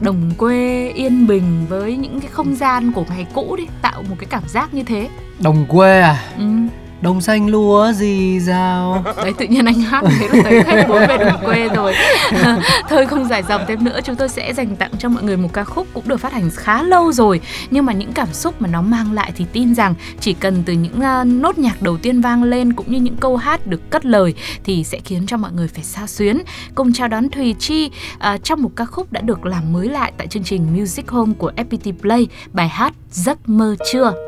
đồng 0.00 0.30
quê 0.38 0.88
yên 0.94 1.26
bình 1.26 1.66
với 1.68 1.96
những 1.96 2.20
cái 2.20 2.30
không 2.32 2.54
gian 2.56 2.92
của 2.92 3.04
ngày 3.08 3.26
cũ 3.34 3.54
đi 3.58 3.64
tạo 3.82 4.02
một 4.10 4.16
cái 4.18 4.26
cảm 4.30 4.42
giác 4.48 4.74
như 4.74 4.82
thế 4.82 5.08
đồng 5.40 5.66
quê 5.68 6.00
à 6.00 6.18
ừ. 6.38 6.44
Đồng 7.00 7.20
xanh 7.20 7.48
lúa 7.48 7.92
gì 7.92 8.40
rào 8.40 9.04
đấy 9.16 9.32
tự 9.38 9.46
nhiên 9.46 9.64
anh 9.64 9.80
hát 9.80 10.04
thế 10.18 10.28
là 10.32 10.42
thấy 10.42 10.62
hết 10.62 10.88
muốn 10.88 11.02
về 11.08 11.16
đồng 11.18 11.44
quê 11.44 11.68
rồi. 11.68 11.94
Thôi 12.88 13.06
không 13.06 13.24
dài 13.24 13.42
dòng 13.48 13.64
thêm 13.68 13.84
nữa 13.84 14.00
chúng 14.04 14.16
tôi 14.16 14.28
sẽ 14.28 14.52
dành 14.54 14.76
tặng 14.76 14.90
cho 14.98 15.08
mọi 15.08 15.22
người 15.22 15.36
một 15.36 15.48
ca 15.52 15.64
khúc 15.64 15.86
cũng 15.94 16.08
được 16.08 16.16
phát 16.20 16.32
hành 16.32 16.50
khá 16.50 16.82
lâu 16.82 17.12
rồi. 17.12 17.40
Nhưng 17.70 17.86
mà 17.86 17.92
những 17.92 18.12
cảm 18.12 18.32
xúc 18.32 18.62
mà 18.62 18.68
nó 18.68 18.82
mang 18.82 19.12
lại 19.12 19.32
thì 19.36 19.46
tin 19.52 19.74
rằng 19.74 19.94
chỉ 20.20 20.32
cần 20.32 20.62
từ 20.66 20.72
những 20.72 20.98
uh, 20.98 21.26
nốt 21.26 21.58
nhạc 21.58 21.82
đầu 21.82 21.96
tiên 21.96 22.20
vang 22.20 22.42
lên 22.42 22.72
cũng 22.72 22.92
như 22.92 23.00
những 23.00 23.16
câu 23.16 23.36
hát 23.36 23.66
được 23.66 23.90
cất 23.90 24.06
lời 24.06 24.34
thì 24.64 24.84
sẽ 24.84 25.00
khiến 25.04 25.26
cho 25.26 25.36
mọi 25.36 25.52
người 25.52 25.68
phải 25.68 25.84
sao 25.84 26.06
xuyến. 26.06 26.38
Cùng 26.74 26.92
chào 26.92 27.08
đón 27.08 27.28
Thùy 27.28 27.54
Chi 27.58 27.90
uh, 28.14 28.44
trong 28.44 28.62
một 28.62 28.70
ca 28.76 28.84
khúc 28.84 29.12
đã 29.12 29.20
được 29.20 29.46
làm 29.46 29.72
mới 29.72 29.88
lại 29.88 30.12
tại 30.16 30.26
chương 30.26 30.44
trình 30.44 30.66
Music 30.76 31.08
Home 31.08 31.32
của 31.38 31.52
FPT 31.56 31.92
Play 32.00 32.26
bài 32.52 32.68
hát 32.68 32.92
Giấc 33.10 33.48
mơ 33.48 33.76
chưa 33.92 34.25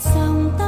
xanh 0.00 0.59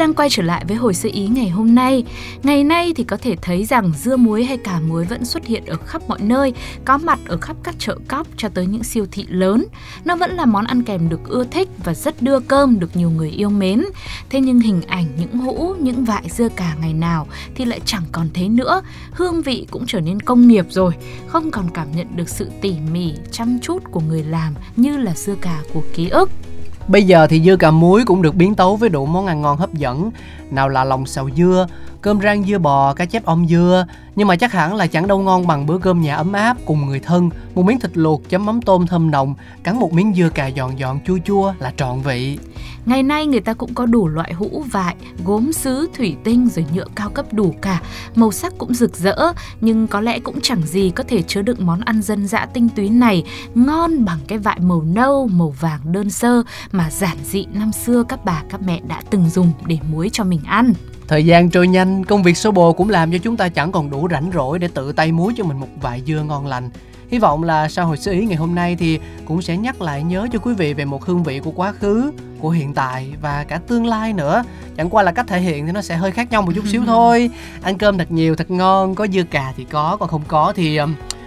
đang 0.00 0.14
quay 0.14 0.30
trở 0.30 0.42
lại 0.42 0.64
với 0.68 0.76
hồi 0.76 0.94
sơ 0.94 1.08
ý 1.12 1.28
ngày 1.28 1.48
hôm 1.48 1.74
nay. 1.74 2.04
Ngày 2.42 2.64
nay 2.64 2.92
thì 2.96 3.04
có 3.04 3.16
thể 3.16 3.36
thấy 3.42 3.64
rằng 3.64 3.92
dưa 3.96 4.16
muối 4.16 4.44
hay 4.44 4.56
cà 4.56 4.80
muối 4.80 5.04
vẫn 5.04 5.24
xuất 5.24 5.46
hiện 5.46 5.64
ở 5.66 5.76
khắp 5.76 6.02
mọi 6.08 6.18
nơi, 6.22 6.52
có 6.84 6.98
mặt 6.98 7.18
ở 7.26 7.36
khắp 7.36 7.56
các 7.62 7.74
chợ 7.78 7.98
cóc 8.08 8.26
cho 8.36 8.48
tới 8.48 8.66
những 8.66 8.84
siêu 8.84 9.06
thị 9.12 9.26
lớn. 9.28 9.64
Nó 10.04 10.16
vẫn 10.16 10.30
là 10.30 10.46
món 10.46 10.64
ăn 10.64 10.82
kèm 10.82 11.08
được 11.08 11.20
ưa 11.28 11.44
thích 11.44 11.68
và 11.84 11.94
rất 11.94 12.22
đưa 12.22 12.40
cơm 12.40 12.80
được 12.80 12.96
nhiều 12.96 13.10
người 13.10 13.30
yêu 13.30 13.50
mến. 13.50 13.84
Thế 14.30 14.40
nhưng 14.40 14.60
hình 14.60 14.82
ảnh 14.82 15.06
những 15.18 15.38
hũ, 15.38 15.74
những 15.78 16.04
vại 16.04 16.24
dưa 16.30 16.48
cà 16.48 16.76
ngày 16.80 16.92
nào 16.92 17.26
thì 17.54 17.64
lại 17.64 17.80
chẳng 17.84 18.04
còn 18.12 18.28
thế 18.34 18.48
nữa. 18.48 18.82
Hương 19.10 19.42
vị 19.42 19.66
cũng 19.70 19.84
trở 19.86 20.00
nên 20.00 20.20
công 20.20 20.48
nghiệp 20.48 20.66
rồi, 20.70 20.92
không 21.26 21.50
còn 21.50 21.70
cảm 21.74 21.86
nhận 21.96 22.06
được 22.16 22.28
sự 22.28 22.48
tỉ 22.60 22.74
mỉ, 22.92 23.12
chăm 23.32 23.58
chút 23.62 23.82
của 23.90 24.00
người 24.00 24.22
làm 24.22 24.54
như 24.76 24.96
là 24.96 25.14
dưa 25.14 25.34
cà 25.34 25.62
của 25.72 25.82
ký 25.94 26.08
ức. 26.08 26.30
Bây 26.88 27.04
giờ 27.04 27.26
thì 27.26 27.40
dưa 27.40 27.56
cà 27.56 27.70
muối 27.70 28.04
cũng 28.04 28.22
được 28.22 28.34
biến 28.34 28.54
tấu 28.54 28.76
với 28.76 28.88
đủ 28.88 29.06
món 29.06 29.26
ăn 29.26 29.42
ngon 29.42 29.56
hấp 29.56 29.74
dẫn. 29.74 30.10
Nào 30.50 30.68
là 30.68 30.84
lòng 30.84 31.06
xào 31.06 31.28
dưa, 31.36 31.66
cơm 32.00 32.20
rang 32.20 32.44
dưa 32.44 32.58
bò, 32.58 32.94
cá 32.94 33.04
chép 33.04 33.24
ong 33.24 33.46
dưa. 33.48 33.86
Nhưng 34.16 34.28
mà 34.28 34.36
chắc 34.36 34.52
hẳn 34.52 34.74
là 34.74 34.86
chẳng 34.86 35.06
đâu 35.06 35.18
ngon 35.18 35.46
bằng 35.46 35.66
bữa 35.66 35.78
cơm 35.78 36.00
nhà 36.00 36.16
ấm 36.16 36.32
áp 36.32 36.56
cùng 36.66 36.86
người 36.86 37.00
thân 37.00 37.30
Một 37.54 37.62
miếng 37.62 37.80
thịt 37.80 37.90
luộc 37.94 38.28
chấm 38.28 38.46
mắm 38.46 38.62
tôm 38.62 38.86
thơm 38.86 39.10
nồng 39.10 39.34
Cắn 39.62 39.76
một 39.76 39.92
miếng 39.92 40.14
dưa 40.16 40.28
cà 40.28 40.50
giòn 40.56 40.70
giòn 40.78 41.00
chua 41.06 41.18
chua 41.24 41.52
là 41.58 41.72
trọn 41.76 42.00
vị. 42.00 42.38
Ngày 42.86 43.02
nay 43.02 43.26
người 43.26 43.40
ta 43.40 43.54
cũng 43.54 43.74
có 43.74 43.86
đủ 43.86 44.08
loại 44.08 44.32
hũ 44.32 44.64
vại, 44.72 44.96
gốm 45.24 45.52
sứ, 45.52 45.88
thủy 45.94 46.16
tinh 46.24 46.48
rồi 46.48 46.64
nhựa 46.74 46.84
cao 46.94 47.10
cấp 47.10 47.26
đủ 47.32 47.54
cả, 47.60 47.80
màu 48.14 48.32
sắc 48.32 48.52
cũng 48.58 48.74
rực 48.74 48.96
rỡ, 48.96 49.32
nhưng 49.60 49.86
có 49.86 50.00
lẽ 50.00 50.18
cũng 50.18 50.40
chẳng 50.42 50.62
gì 50.66 50.90
có 50.90 51.04
thể 51.08 51.22
chứa 51.22 51.42
đựng 51.42 51.66
món 51.66 51.80
ăn 51.80 52.02
dân 52.02 52.26
dã 52.26 52.46
tinh 52.54 52.68
túy 52.68 52.88
này. 52.88 53.24
Ngon 53.54 54.04
bằng 54.04 54.18
cái 54.26 54.38
vại 54.38 54.60
màu 54.60 54.82
nâu, 54.82 55.26
màu 55.26 55.54
vàng 55.60 55.80
đơn 55.84 56.10
sơ 56.10 56.42
mà 56.72 56.90
giản 56.90 57.16
dị 57.24 57.46
năm 57.54 57.72
xưa 57.72 58.02
các 58.08 58.24
bà 58.24 58.42
các 58.50 58.62
mẹ 58.62 58.80
đã 58.88 59.02
từng 59.10 59.30
dùng 59.30 59.52
để 59.66 59.78
muối 59.92 60.10
cho 60.12 60.24
mình 60.24 60.39
ăn. 60.44 60.72
Thời 61.08 61.26
gian 61.26 61.50
trôi 61.50 61.68
nhanh, 61.68 62.04
công 62.04 62.22
việc 62.22 62.36
xô 62.36 62.50
bồ 62.50 62.72
cũng 62.72 62.90
làm 62.90 63.12
cho 63.12 63.18
chúng 63.18 63.36
ta 63.36 63.48
chẳng 63.48 63.72
còn 63.72 63.90
đủ 63.90 64.08
rảnh 64.10 64.30
rỗi 64.34 64.58
để 64.58 64.68
tự 64.74 64.92
tay 64.92 65.12
muối 65.12 65.32
cho 65.36 65.44
mình 65.44 65.60
một 65.60 65.68
vài 65.80 66.02
dưa 66.06 66.22
ngon 66.22 66.46
lành. 66.46 66.70
Hy 67.10 67.18
vọng 67.18 67.42
là 67.42 67.68
sau 67.68 67.86
hồi 67.86 67.96
sơ 67.96 68.12
ý 68.12 68.26
ngày 68.26 68.36
hôm 68.36 68.54
nay 68.54 68.76
thì 68.76 68.98
cũng 69.24 69.42
sẽ 69.42 69.56
nhắc 69.56 69.82
lại 69.82 70.02
nhớ 70.02 70.26
cho 70.32 70.38
quý 70.38 70.54
vị 70.54 70.74
về 70.74 70.84
một 70.84 71.04
hương 71.04 71.22
vị 71.22 71.40
của 71.40 71.50
quá 71.50 71.72
khứ, 71.72 72.12
của 72.40 72.50
hiện 72.50 72.74
tại 72.74 73.12
và 73.22 73.44
cả 73.44 73.60
tương 73.66 73.86
lai 73.86 74.12
nữa. 74.12 74.44
Chẳng 74.76 74.90
qua 74.90 75.02
là 75.02 75.12
cách 75.12 75.26
thể 75.28 75.40
hiện 75.40 75.66
thì 75.66 75.72
nó 75.72 75.82
sẽ 75.82 75.96
hơi 75.96 76.10
khác 76.10 76.30
nhau 76.30 76.42
một 76.42 76.52
chút 76.54 76.64
xíu 76.66 76.82
thôi. 76.86 77.30
Ăn 77.62 77.78
cơm 77.78 77.98
thật 77.98 78.10
nhiều, 78.12 78.36
thật 78.36 78.50
ngon, 78.50 78.94
có 78.94 79.06
dưa 79.06 79.22
cà 79.22 79.52
thì 79.56 79.64
có, 79.64 79.96
còn 80.00 80.08
không 80.08 80.22
có 80.28 80.52
thì 80.56 80.78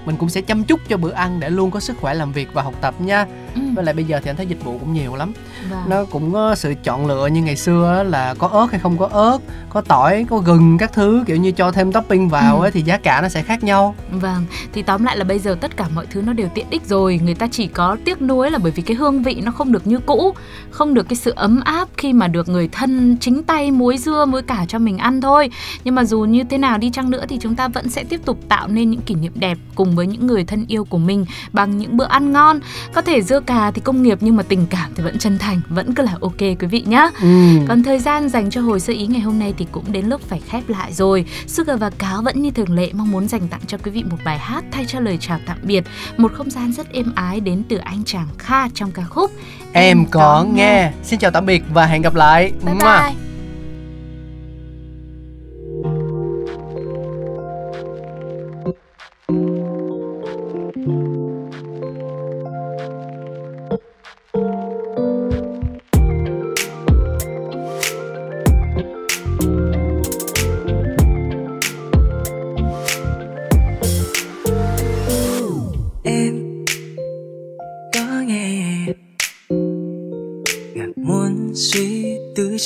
mình 0.06 0.18
cũng 0.18 0.30
sẽ 0.30 0.42
chăm 0.42 0.64
chút 0.64 0.80
cho 0.90 0.98
bữa 0.98 1.12
ăn 1.12 1.40
để 1.40 1.50
luôn 1.50 1.72
có 1.72 1.80
sức 1.80 1.98
khỏe 2.02 2.14
làm 2.14 2.32
việc 2.32 2.50
và 2.54 2.62
học 2.62 2.74
tập 2.82 2.96
nha 3.00 3.26
ừ. 3.56 3.62
với 3.76 3.86
lại 3.86 3.94
bây 3.94 4.04
giờ 4.04 4.20
thì 4.24 4.30
anh 4.30 4.36
thấy 4.36 4.46
dịch 4.46 4.64
vụ 4.64 4.78
cũng 4.78 4.94
nhiều 4.94 5.16
lắm 5.16 5.34
vâng. 5.70 5.84
nó 5.88 6.06
cũng 6.06 6.34
có 6.34 6.56
sự 6.56 6.74
chọn 6.84 7.06
lựa 7.06 7.28
như 7.28 7.42
ngày 7.42 7.56
xưa 7.56 8.04
là 8.04 8.34
có 8.34 8.48
ớt 8.48 8.68
hay 8.72 8.80
không 8.80 8.98
có 8.98 9.10
ớt 9.12 9.40
có 9.70 9.82
tỏi 9.82 10.26
có 10.30 10.38
gừng 10.38 10.78
các 10.78 10.94
thứ 10.94 11.24
kiểu 11.28 11.38
như 11.38 11.52
cho 11.52 11.72
thêm 11.72 11.92
topping 11.92 12.30
vào 12.30 12.60
ừ. 12.60 12.66
ấy, 12.66 12.72
thì 12.72 12.82
giá 12.82 12.98
cả 12.98 13.22
nó 13.22 13.30
sẽ 13.30 13.44
khác 13.44 13.64
nhau 13.64 13.96
vâng 14.12 14.46
thì 14.74 14.82
tóm 14.82 15.04
lại 15.04 15.18
là 15.18 15.24
bây 15.24 15.40
giờ 15.40 15.58
tất 15.62 15.78
cả 15.78 15.86
mọi 15.96 16.06
thứ 16.06 16.22
nó 16.22 16.34
đều 16.34 16.48
tiện 16.54 16.66
ích 16.70 16.86
rồi 16.86 17.20
người 17.24 17.36
ta 17.36 17.48
chỉ 17.52 17.68
có 17.68 17.98
tiếc 18.06 18.22
nuối 18.22 18.52
là 18.52 18.58
bởi 18.58 18.72
vì 18.72 18.84
cái 18.84 18.96
hương 18.96 19.24
vị 19.24 19.42
nó 19.44 19.52
không 19.52 19.72
được 19.72 19.88
như 19.88 20.00
cũ 20.00 20.34
không 20.70 20.94
được 20.94 21.10
cái 21.10 21.16
sự 21.16 21.34
ấm 21.36 21.62
áp 21.66 21.90
khi 21.98 22.14
mà 22.14 22.28
được 22.28 22.50
người 22.50 22.68
thân 22.68 23.18
chính 23.20 23.44
tay 23.44 23.72
muối 23.72 23.98
dưa 23.98 24.26
muối 24.26 24.42
cả 24.42 24.66
cho 24.68 24.80
mình 24.80 24.98
ăn 24.98 25.22
thôi 25.22 25.50
nhưng 25.84 25.96
mà 25.96 26.04
dù 26.04 26.20
như 26.22 26.44
thế 26.44 26.58
nào 26.58 26.78
đi 26.78 26.90
chăng 26.90 27.10
nữa 27.10 27.26
thì 27.30 27.38
chúng 27.42 27.56
ta 27.56 27.68
vẫn 27.68 27.90
sẽ 27.90 28.04
tiếp 28.04 28.22
tục 28.26 28.40
tạo 28.50 28.68
nên 28.68 28.90
những 28.90 29.02
kỷ 29.02 29.16
niệm 29.16 29.32
đẹp 29.36 29.58
cùng 29.76 29.96
với 29.96 30.08
những 30.08 30.28
người 30.28 30.44
thân 30.44 30.66
yêu 30.68 30.86
của 30.86 30.98
mình 30.98 31.26
bằng 31.54 31.78
những 31.78 31.98
bữa 31.98 32.06
ăn 32.06 32.32
ngon 32.32 32.60
có 32.94 33.02
thể 33.02 33.22
dưa 33.22 33.40
cà 33.46 33.72
thì 33.72 33.82
công 33.82 34.04
nghiệp 34.04 34.18
nhưng 34.22 34.36
mà 34.36 34.44
tình 34.44 34.66
cảm 34.70 34.92
thì 34.96 35.04
vẫn 35.04 35.18
chân 35.18 35.38
thành 35.38 35.62
vẫn 35.70 35.94
cứ 35.94 36.04
là 36.04 36.16
ok 36.22 36.40
quý 36.40 36.68
vị 36.70 36.84
nhé 36.88 37.10
ừ. 37.22 37.28
còn 37.68 37.84
thời 37.84 38.00
gian 38.00 38.30
dành 38.30 38.50
cho 38.50 38.62
hồi 38.62 38.80
sơ 38.80 38.94
ý 38.94 39.08
ngày 39.08 39.22
hôm 39.22 39.40
nay 39.40 39.54
thì 39.58 39.68
cũng 39.72 39.92
đến 39.92 40.06
lúc 40.06 40.22
phải 40.22 40.42
khép 40.50 40.70
lại 40.70 40.94
rồi. 40.94 41.26
Sugar 41.48 41.80
và 41.80 41.90
Cáo 41.90 42.22
vẫn 42.22 42.42
như 42.42 42.52
thường 42.52 42.76
lệ 42.76 42.90
mong 42.94 43.12
muốn 43.12 43.28
dành 43.28 43.48
tặng 43.48 43.62
cho 43.68 43.78
quý 43.84 43.92
vị 43.92 44.04
một 44.04 44.18
bài 44.26 44.38
hát 44.38 44.64
thay 44.72 44.86
cho 44.88 45.00
lời 45.00 45.18
chào 45.22 45.40
tạm 45.46 45.58
biệt. 45.62 45.84
Một 46.18 46.32
không 46.34 46.50
gian 46.50 46.74
rất 46.74 46.94
êm 46.94 47.12
ái 47.16 47.40
đến 47.40 47.64
từ 47.70 47.78
anh 47.78 48.04
chàng 48.06 48.28
Kha 48.38 48.70
trong 48.70 48.92
ca 48.92 49.04
khúc 49.04 49.32
Em, 49.74 49.98
em 49.98 50.06
có, 50.06 50.20
có 50.20 50.44
nghe. 50.44 50.52
nghe. 50.54 50.92
Xin 51.04 51.20
chào 51.20 51.32
tạm 51.32 51.46
biệt 51.46 51.64
và 51.74 51.86
hẹn 51.86 52.02
gặp 52.02 52.16
lại. 52.16 52.52
Bye 52.66 52.76
bye 52.76 53.33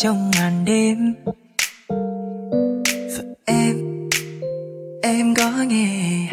trong 0.01 0.31
ngàn 0.31 0.65
đêm. 0.65 1.13
Và 3.17 3.23
em 3.45 4.09
em 5.01 5.33
có 5.35 5.51
nghe 5.67 6.29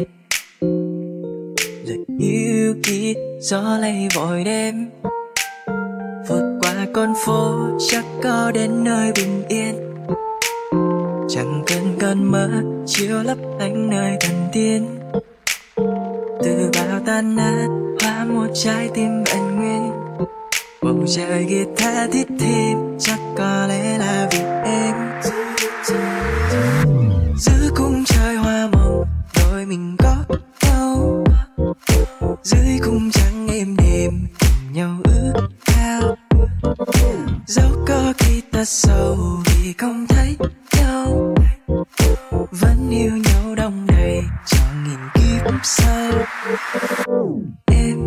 lời 1.87 1.99
yêu 2.19 2.75
kia 2.83 3.13
gió 3.41 3.79
lay 3.81 4.09
vội 4.15 4.45
đêm 4.45 4.91
con 7.05 7.15
phố 7.15 7.55
chắc 7.89 8.05
có 8.23 8.51
đến 8.55 8.85
nơi 8.85 9.13
bình 9.17 9.43
yên. 9.49 9.75
Chẳng 11.29 11.63
cần 11.67 11.97
cơn 12.01 12.25
mơ, 12.25 12.49
chiếu 12.87 13.23
lấp 13.23 13.39
lánh 13.59 13.91
nơi 13.91 14.17
thần 14.21 14.49
tiên. 14.53 14.87
Từ 16.43 16.71
bao 16.75 17.01
tan 17.07 17.37
nát, 17.37 17.67
hóa 18.03 18.25
một 18.25 18.47
trái 18.55 18.91
tim 18.95 19.25
vẹn 19.25 19.57
nguyên. 19.57 19.93
Bầu 20.83 21.05
trời 21.17 21.45
guitar 21.45 22.11
thiết 22.13 22.27
thêm, 22.39 22.99
chắc 22.99 23.19
có 23.37 23.67
lẽ 23.69 23.99
là 23.99 24.29
vì 24.33 24.39
em. 24.65 24.95
Khi 38.65 38.69
sâu 38.69 39.17
vì 39.47 39.73
không 39.73 40.07
thấy 40.09 40.37
nhau. 40.77 41.35
Vẫn 42.51 42.91
yêu 42.91 43.11
nhau 43.11 43.55
đông 43.55 43.87
đầy 43.87 44.23
cho 44.47 44.59
nghìn 44.85 44.99
kiếp 45.15 45.53
sau. 45.63 46.11
Em 47.67 47.99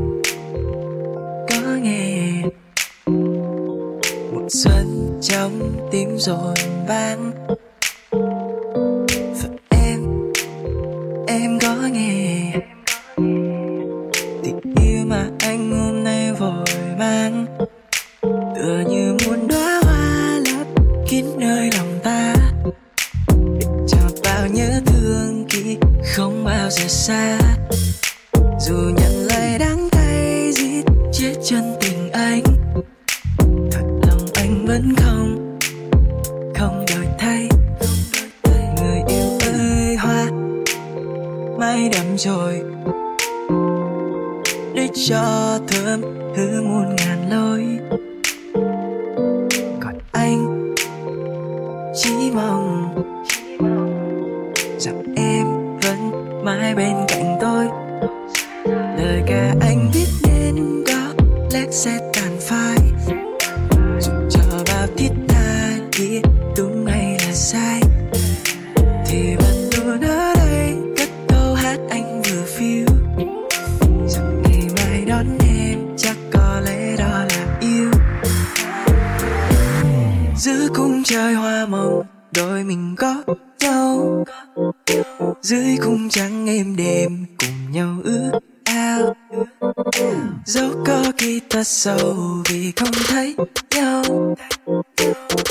có 1.49 1.61
nghe 1.81 2.43
một 4.31 4.45
xuân 4.49 5.19
trong 5.21 5.87
tim 5.91 6.17
rồi 6.17 6.55
vang. 6.87 7.31
Và 9.41 9.49
em 9.69 10.01
em 11.27 11.59
có 11.59 11.75
nghe 11.91 12.53
tình 14.43 14.59
yêu 14.81 15.05
mà 15.05 15.29
anh 15.39 15.71
hôm 15.71 16.03
nay 16.03 16.33
vội 16.33 16.65
mang. 16.99 17.45
Lẽ 61.85 62.16
rất 91.57 91.67
sâu 91.67 92.43
vì 92.49 92.71
không 92.75 92.91
thấy 93.07 93.35
nhau. 93.75 94.35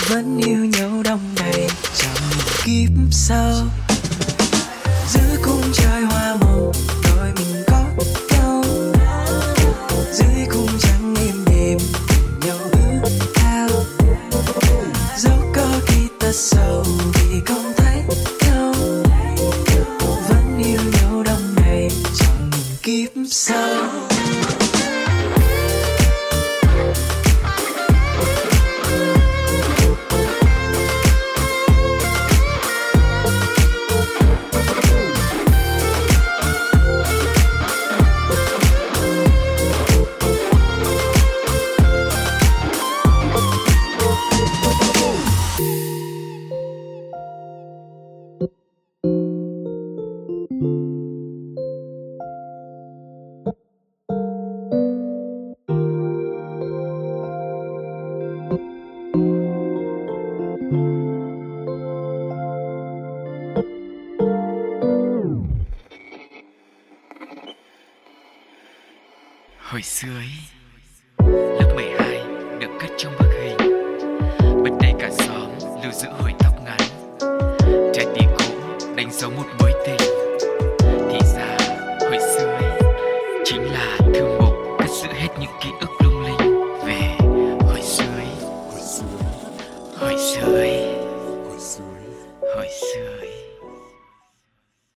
Vẫn 0.08 0.40
yêu 0.46 0.64
nhau 0.64 1.02
đông 1.04 1.20
đầy 1.36 1.68
trong 1.96 2.30
kiếp 2.64 2.90
sau 3.10 3.54